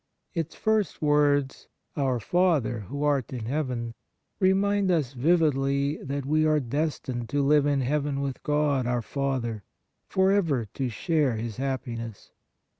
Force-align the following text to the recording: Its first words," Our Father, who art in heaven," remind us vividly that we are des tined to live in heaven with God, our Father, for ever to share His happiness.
Its 0.33 0.55
first 0.55 0.99
words," 0.99 1.67
Our 1.95 2.19
Father, 2.19 2.79
who 2.79 3.03
art 3.03 3.31
in 3.31 3.45
heaven," 3.45 3.93
remind 4.39 4.89
us 4.89 5.13
vividly 5.13 5.97
that 5.97 6.25
we 6.25 6.43
are 6.43 6.59
des 6.59 6.87
tined 7.03 7.29
to 7.29 7.43
live 7.43 7.67
in 7.67 7.81
heaven 7.81 8.21
with 8.21 8.41
God, 8.41 8.87
our 8.87 9.03
Father, 9.03 9.63
for 10.09 10.31
ever 10.31 10.65
to 10.73 10.89
share 10.89 11.35
His 11.35 11.57
happiness. 11.57 12.31